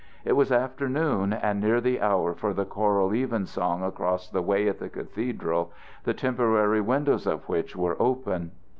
It 0.25 0.31
was 0.33 0.51
afternoon 0.51 1.31
and 1.31 1.61
near 1.61 1.79
the 1.79 2.01
hour 2.01 2.33
for 2.33 2.55
the 2.55 2.65
choral 2.65 3.13
even 3.13 3.45
song 3.45 3.83
across 3.83 4.27
the 4.27 4.41
way 4.41 4.67
at 4.67 4.79
the 4.79 4.89
cathedral, 4.89 5.71
the 6.05 6.13
temporary 6.15 6.81
windows 6.81 7.27
of 7.27 7.47
which 7.47 7.75
were 7.75 8.01
open. 8.01 8.49